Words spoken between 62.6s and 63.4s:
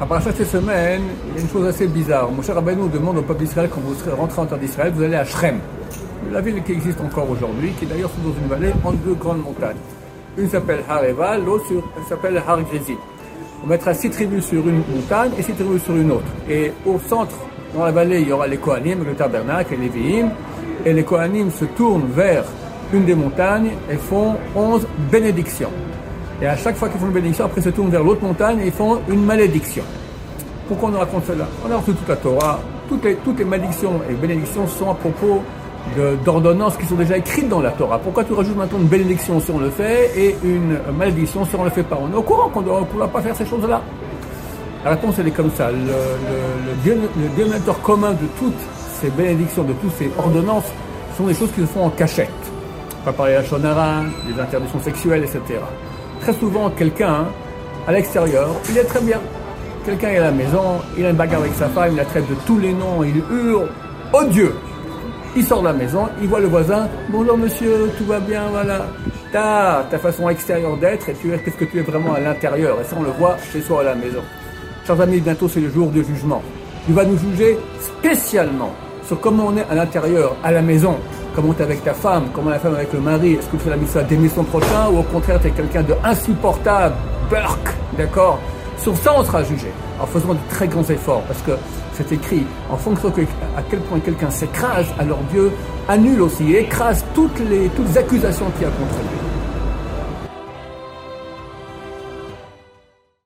noms, il